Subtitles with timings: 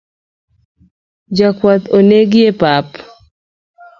[1.37, 2.87] Jakwath onegi epap